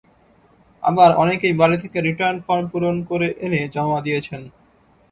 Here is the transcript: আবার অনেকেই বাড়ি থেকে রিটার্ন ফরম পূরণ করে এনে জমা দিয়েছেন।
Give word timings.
আবার 0.83 1.09
অনেকেই 1.15 1.53
বাড়ি 1.59 1.77
থেকে 1.83 1.97
রিটার্ন 2.01 2.37
ফরম 2.45 2.65
পূরণ 2.71 2.95
করে 3.09 3.27
এনে 3.45 3.61
জমা 3.75 3.99
দিয়েছেন। 4.05 4.41